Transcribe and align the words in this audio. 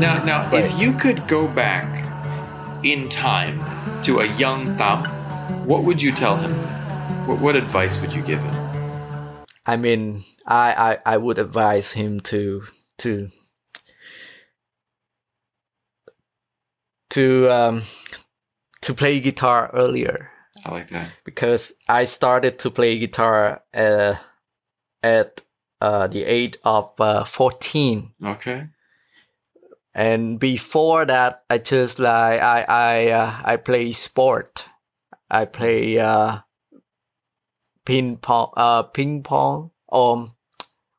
Now, 0.00 0.22
now, 0.24 0.50
Right. 0.50 0.64
if 0.64 0.78
you 0.80 0.92
could 0.92 1.26
go 1.26 1.46
back 1.48 1.86
in 2.84 3.08
time 3.08 3.58
to 4.02 4.18
a 4.20 4.26
young 4.36 4.76
Tam, 4.76 5.04
what 5.66 5.84
would 5.84 6.02
you 6.02 6.12
tell 6.12 6.36
him? 6.36 6.52
What, 7.26 7.40
what 7.40 7.56
advice 7.56 7.98
would 8.00 8.12
you 8.12 8.22
give 8.22 8.42
him? 8.42 9.46
I 9.64 9.76
mean, 9.76 10.22
I, 10.46 10.98
I, 11.06 11.14
I 11.14 11.16
would 11.16 11.38
advise 11.38 11.92
him 11.92 12.20
to 12.20 12.64
to 12.98 13.30
to 17.10 17.48
um 17.48 17.82
to 18.82 18.94
play 18.94 19.20
guitar 19.20 19.70
earlier 19.72 20.30
I 20.64 20.70
like 20.70 20.88
that. 20.88 21.08
because 21.24 21.72
I 21.88 22.04
started 22.04 22.58
to 22.60 22.70
play 22.70 22.98
guitar 22.98 23.62
uh, 23.74 24.14
at 25.02 25.42
uh, 25.80 26.06
the 26.08 26.24
age 26.24 26.56
of 26.64 26.92
uh, 27.00 27.24
14 27.24 28.12
Okay. 28.24 28.66
And 29.96 30.38
before 30.38 31.06
that 31.06 31.42
I 31.48 31.56
just 31.58 31.98
like 31.98 32.40
I 32.40 32.62
I 32.68 33.10
uh, 33.10 33.40
I 33.44 33.56
play 33.56 33.90
sport 33.92 34.66
I 35.30 35.46
play 35.46 35.98
uh 35.98 36.40
ping 37.86 38.18
pong 38.18 38.50
uh 38.56 38.82
ping 38.82 39.22
pong 39.22 39.70
or 39.88 40.32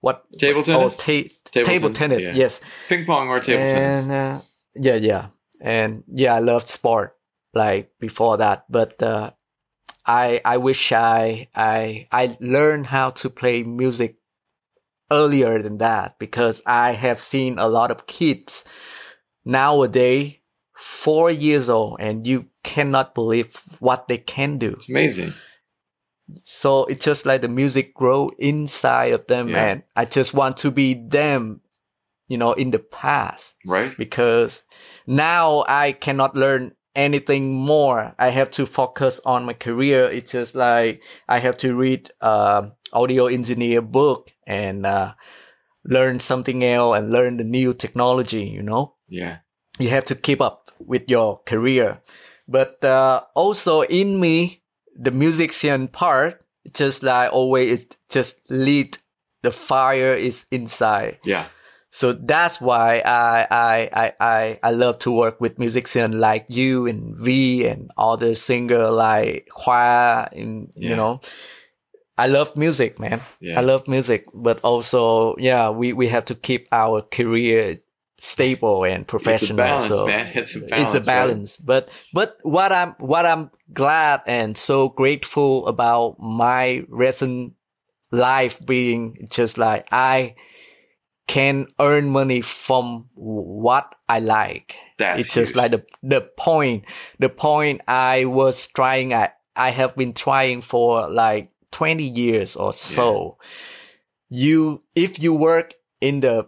what 0.00 0.24
Table 0.38 0.60
oh, 0.60 0.62
tennis? 0.62 0.96
ta- 0.96 1.28
Table 1.50 1.66
table, 1.66 1.88
ten- 1.90 2.10
tennis 2.10 2.22
yeah. 2.22 2.34
yes 2.34 2.60
Ping 2.88 3.04
pong 3.04 3.28
or 3.28 3.40
table 3.40 3.62
and 3.62 3.70
tennis? 3.70 4.08
uh, 4.08 4.40
yeah 4.76 4.94
yeah 4.96 5.26
and 5.60 6.04
yeah 6.08 6.34
I 6.34 6.38
loved 6.38 6.68
sport 6.68 7.16
like 7.52 7.90
before 7.98 8.36
that 8.36 8.64
but 8.70 9.02
uh 9.02 9.32
I 10.06 10.40
I 10.44 10.58
wish 10.58 10.92
I 10.92 11.48
I 11.56 12.06
I 12.12 12.36
learned 12.40 12.86
how 12.86 13.10
to 13.10 13.30
play 13.30 13.64
music 13.64 14.16
earlier 15.10 15.60
than 15.62 15.78
that 15.78 16.18
because 16.18 16.62
I 16.66 16.92
have 16.92 17.20
seen 17.20 17.58
a 17.58 17.68
lot 17.68 17.90
of 17.90 18.06
kids 18.06 18.64
nowadays 19.44 20.36
four 20.76 21.30
years 21.30 21.68
old 21.68 21.96
and 22.00 22.26
you 22.26 22.46
cannot 22.62 23.14
believe 23.14 23.56
what 23.78 24.08
they 24.08 24.18
can 24.18 24.58
do. 24.58 24.70
It's 24.70 24.88
amazing. 24.88 25.32
So 26.44 26.86
it's 26.86 27.04
just 27.04 27.26
like 27.26 27.42
the 27.42 27.48
music 27.48 27.94
grow 27.94 28.30
inside 28.38 29.12
of 29.12 29.26
them 29.26 29.48
Yeah. 29.50 29.64
and 29.64 29.82
I 29.94 30.04
just 30.06 30.32
want 30.34 30.56
to 30.58 30.70
be 30.70 30.94
them, 30.94 31.60
you 32.28 32.38
know, 32.38 32.52
in 32.54 32.70
the 32.70 32.78
past 32.78 33.56
Right? 33.66 33.94
because 33.96 34.62
now 35.06 35.64
I 35.68 35.92
cannot 35.92 36.34
learn 36.34 36.72
anything 36.94 37.52
more. 37.54 38.14
I 38.18 38.28
have 38.30 38.50
to 38.52 38.66
focus 38.66 39.20
on 39.24 39.44
my 39.44 39.52
career. 39.54 40.04
It's 40.04 40.32
just 40.32 40.54
like 40.54 41.02
I 41.28 41.38
have 41.38 41.56
to 41.58 41.74
read 41.74 42.10
uh, 42.20 42.68
audio 42.92 43.26
engineer 43.26 43.80
book 43.82 44.30
and 44.46 44.86
uh, 44.86 45.14
learn 45.84 46.20
something 46.20 46.64
else 46.64 46.96
and 46.98 47.10
learn 47.10 47.36
the 47.36 47.44
new 47.44 47.74
technology. 47.74 48.44
You 48.44 48.62
know, 48.62 48.94
Yeah. 49.08 49.38
you 49.78 49.88
have 49.90 50.04
to 50.06 50.14
keep 50.14 50.40
up 50.40 50.70
with 50.78 51.08
your 51.08 51.40
career. 51.46 52.00
But 52.48 52.84
uh, 52.84 53.22
also 53.34 53.82
in 53.82 54.20
me, 54.20 54.62
the 54.96 55.10
musician 55.10 55.88
part, 55.88 56.44
just 56.72 57.02
like 57.02 57.32
always, 57.32 57.80
it 57.80 57.96
just 58.08 58.40
lead. 58.48 58.98
The 59.42 59.50
fire 59.50 60.14
is 60.14 60.46
inside. 60.50 61.18
Yeah. 61.24 61.46
So 61.94 62.12
that's 62.12 62.60
why 62.60 62.98
I 63.06 63.46
I 63.48 63.76
I 63.94 64.12
I, 64.18 64.58
I 64.64 64.70
love 64.72 64.98
to 65.06 65.12
work 65.12 65.40
with 65.40 65.60
musicians 65.60 66.12
like 66.16 66.46
you 66.48 66.88
and 66.88 67.14
V 67.16 67.64
and 67.70 67.88
other 67.96 68.34
singer 68.34 68.90
like 68.90 69.46
Hua 69.54 70.26
and 70.32 70.66
Yeah. 70.74 70.90
you 70.90 70.96
know. 70.96 71.20
I 72.18 72.26
love 72.26 72.56
music, 72.56 72.98
man. 72.98 73.20
Yeah. 73.40 73.58
I 73.58 73.62
love 73.62 73.86
music, 73.86 74.26
but 74.34 74.58
also 74.62 75.36
yeah, 75.38 75.70
we 75.70 75.92
we 75.92 76.08
have 76.08 76.24
to 76.24 76.34
keep 76.34 76.66
our 76.72 77.00
career 77.02 77.78
stable 78.18 78.84
and 78.84 79.06
professional. 79.06 79.60
It's 79.60 79.70
a 79.70 79.70
balance, 79.70 79.94
so 79.94 80.06
man. 80.06 80.26
It's 80.34 80.54
a 80.56 80.60
balance. 80.66 80.86
it's 80.86 80.94
a 80.94 80.98
right? 80.98 81.06
balance. 81.06 81.56
But 81.58 81.88
but 82.12 82.38
what 82.42 82.72
I'm 82.72 82.94
what 82.98 83.24
I'm 83.24 83.50
glad 83.72 84.22
and 84.26 84.58
so 84.58 84.88
grateful 84.88 85.66
about 85.68 86.18
my 86.18 86.82
recent 86.88 87.54
life 88.10 88.58
being 88.66 89.28
just 89.30 89.58
like 89.58 89.86
I 89.92 90.34
can 91.26 91.66
earn 91.80 92.08
money 92.10 92.40
from 92.42 93.08
what 93.14 93.94
I 94.08 94.20
like. 94.20 94.76
That's 94.98 95.20
it's 95.20 95.34
just 95.34 95.56
like 95.56 95.70
the 95.72 95.84
the 96.02 96.20
point. 96.38 96.84
The 97.18 97.28
point 97.28 97.80
I 97.88 98.26
was 98.26 98.66
trying 98.66 99.12
at 99.12 99.36
I 99.56 99.70
have 99.70 99.96
been 99.96 100.12
trying 100.12 100.60
for 100.62 101.08
like 101.08 101.50
20 101.72 102.04
years 102.04 102.56
or 102.56 102.72
so. 102.72 103.38
You 104.28 104.82
if 104.94 105.22
you 105.22 105.34
work 105.34 105.74
in 106.00 106.20
the 106.20 106.46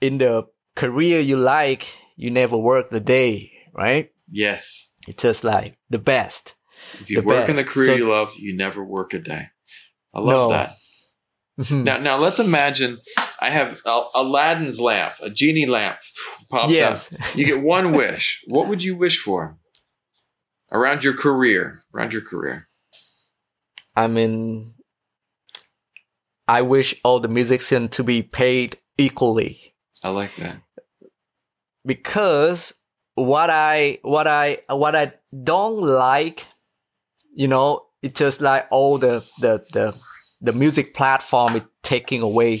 in 0.00 0.18
the 0.18 0.46
career 0.74 1.20
you 1.20 1.36
like, 1.36 1.96
you 2.16 2.30
never 2.30 2.56
work 2.56 2.90
the 2.90 3.00
day, 3.00 3.52
right? 3.74 4.10
Yes. 4.28 4.88
It's 5.08 5.22
just 5.22 5.44
like 5.44 5.78
the 5.90 5.98
best. 5.98 6.54
If 7.00 7.10
you 7.10 7.22
work 7.22 7.48
in 7.48 7.56
the 7.56 7.64
career 7.64 7.86
So- 7.86 7.94
you 7.94 8.08
love, 8.08 8.32
you 8.38 8.56
never 8.56 8.84
work 8.84 9.14
a 9.14 9.18
day. 9.18 9.46
I 10.14 10.18
love 10.20 10.28
No. 10.28 10.48
that. 10.50 10.76
Mm-hmm. 11.58 11.84
Now, 11.84 11.96
now 11.96 12.16
let's 12.18 12.38
imagine 12.38 12.98
I 13.40 13.50
have 13.50 13.80
Aladdin's 14.14 14.78
lamp, 14.80 15.14
a 15.22 15.30
genie 15.30 15.66
lamp 15.66 15.98
pops 16.50 16.72
yes. 16.72 17.12
out. 17.12 17.36
You 17.36 17.46
get 17.46 17.62
one 17.62 17.92
wish. 17.92 18.42
What 18.46 18.68
would 18.68 18.82
you 18.82 18.94
wish 18.94 19.18
for 19.18 19.56
around 20.70 21.02
your 21.02 21.16
career? 21.16 21.82
Around 21.94 22.12
your 22.12 22.22
career. 22.22 22.66
I 23.96 24.06
mean, 24.06 24.74
I 26.46 26.60
wish 26.62 26.94
all 27.02 27.20
the 27.20 27.28
musicians 27.28 27.90
to 27.92 28.04
be 28.04 28.22
paid 28.22 28.78
equally 28.98 29.74
I 30.02 30.10
like 30.10 30.36
that. 30.36 30.56
because 31.84 32.74
what 33.14 33.50
I 33.50 33.98
what 34.02 34.26
I 34.26 34.58
what 34.68 34.94
I 34.94 35.14
don't 35.42 35.80
like, 35.80 36.46
you 37.34 37.48
know, 37.48 37.86
it's 38.02 38.18
just 38.18 38.40
like 38.40 38.66
all 38.70 38.98
the 38.98 39.24
the 39.40 39.64
the 39.72 39.94
the 40.40 40.52
music 40.52 40.94
platform 40.94 41.56
is 41.56 41.64
taking 41.82 42.22
away 42.22 42.60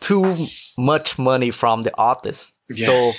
too 0.00 0.36
much 0.76 1.18
money 1.18 1.50
from 1.50 1.82
the 1.82 1.94
artist. 1.96 2.52
Yeah. 2.70 2.86
So 2.86 3.12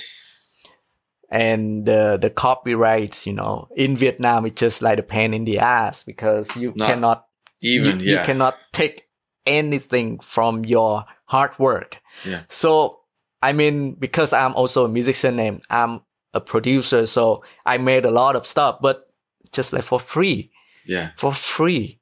and 1.31 1.85
the 1.85 2.17
the 2.19 2.29
copyrights, 2.29 3.27
you 3.27 3.33
know, 3.33 3.67
in 3.75 3.97
Vietnam 3.97 4.45
it's 4.45 4.59
just 4.59 4.81
like 4.81 4.99
a 4.99 5.03
pain 5.03 5.33
in 5.33 5.45
the 5.45 5.59
ass 5.59 6.03
because 6.03 6.55
you 6.55 6.73
Not 6.75 6.87
cannot 6.87 7.25
Even, 7.61 7.99
you, 7.99 8.05
yeah. 8.05 8.19
you 8.19 8.25
cannot 8.25 8.57
take 8.71 9.07
anything 9.45 10.19
from 10.19 10.66
your 10.66 11.05
hard 11.25 11.57
work. 11.59 11.99
Yeah. 12.25 12.43
So 12.47 12.99
I 13.41 13.53
mean, 13.53 13.93
because 13.93 14.33
I'm 14.33 14.53
also 14.55 14.85
a 14.85 14.89
musician 14.89 15.39
and 15.39 15.63
I'm 15.69 16.01
a 16.33 16.41
producer, 16.41 17.05
so 17.05 17.43
I 17.66 17.77
made 17.77 18.05
a 18.05 18.11
lot 18.11 18.35
of 18.35 18.45
stuff, 18.45 18.79
but 18.81 19.07
just 19.51 19.71
like 19.73 19.83
for 19.83 19.99
free, 19.99 20.51
yeah. 20.85 21.11
for 21.16 21.33
free. 21.33 21.98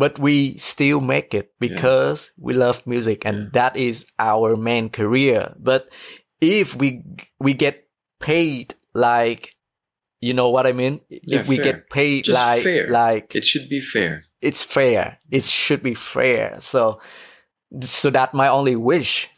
But 0.00 0.16
we 0.18 0.56
still 0.56 1.04
make 1.04 1.36
it 1.36 1.52
because 1.60 2.32
we 2.40 2.56
love 2.56 2.80
music 2.88 3.28
and 3.28 3.36
Yeah. 3.36 3.48
that 3.60 3.76
is 3.76 4.06
our 4.16 4.56
main 4.56 4.88
career. 4.88 5.52
But 5.60 5.92
if 6.40 6.72
we 6.80 7.04
we 7.36 7.52
get 7.52 7.84
paid 8.18 8.72
like 8.96 9.52
you 10.24 10.32
know 10.32 10.48
what 10.48 10.66
I 10.66 10.72
mean? 10.72 11.00
Yeah, 11.08 11.40
if 11.40 11.48
we 11.48 11.56
fair. 11.56 11.64
get 11.64 11.78
paid 11.92 12.24
Just 12.24 12.40
like 12.40 12.62
fair. 12.64 12.88
like 12.88 13.36
It 13.36 13.44
should 13.44 13.68
be 13.68 13.80
fair. 13.80 14.24
it's 14.40 14.62
fair. 14.64 15.16
It 15.30 15.44
should 15.44 15.82
be 15.82 15.94
fair. 15.96 16.60
So, 16.60 17.00
so 17.80 18.08
that 18.10 18.32
my 18.36 18.48
only 18.48 18.76
wish. 18.76 19.28